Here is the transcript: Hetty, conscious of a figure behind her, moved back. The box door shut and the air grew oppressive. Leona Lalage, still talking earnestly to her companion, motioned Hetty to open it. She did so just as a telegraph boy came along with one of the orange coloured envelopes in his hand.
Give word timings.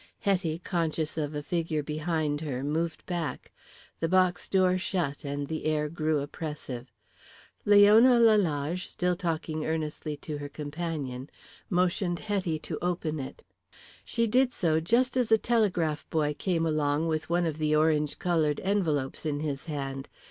Hetty, 0.21 0.57
conscious 0.57 1.15
of 1.15 1.35
a 1.35 1.43
figure 1.43 1.83
behind 1.83 2.41
her, 2.41 2.63
moved 2.63 3.05
back. 3.05 3.51
The 3.99 4.09
box 4.09 4.49
door 4.49 4.79
shut 4.79 5.23
and 5.23 5.47
the 5.47 5.65
air 5.67 5.89
grew 5.89 6.21
oppressive. 6.21 6.91
Leona 7.65 8.17
Lalage, 8.19 8.87
still 8.87 9.15
talking 9.15 9.63
earnestly 9.63 10.17
to 10.17 10.39
her 10.39 10.49
companion, 10.49 11.29
motioned 11.69 12.17
Hetty 12.17 12.57
to 12.65 12.79
open 12.81 13.19
it. 13.19 13.43
She 14.03 14.25
did 14.25 14.53
so 14.53 14.79
just 14.79 15.15
as 15.17 15.31
a 15.31 15.37
telegraph 15.37 16.09
boy 16.09 16.33
came 16.33 16.65
along 16.65 17.07
with 17.07 17.29
one 17.29 17.45
of 17.45 17.59
the 17.59 17.75
orange 17.75 18.17
coloured 18.17 18.59
envelopes 18.61 19.23
in 19.23 19.41
his 19.41 19.67
hand. 19.67 20.09